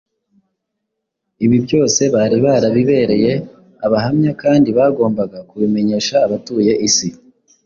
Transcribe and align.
ibi 1.45 1.57
byose 1.65 2.01
bari 2.15 2.37
barabibereye 2.45 3.31
abahamya 3.85 4.31
kandi 4.43 4.69
bagombaga 4.77 5.37
kubimenyesha 5.49 6.15
abatuye 6.25 6.73
isi. 6.89 7.09